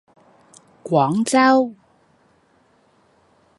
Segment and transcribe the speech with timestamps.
[0.83, 1.75] 廣州